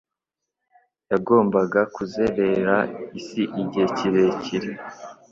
yagombaga 1.11 1.81
kuzerera 1.95 2.75
isi 3.19 3.41
igihe 3.61 3.85
kirekire 3.97 4.71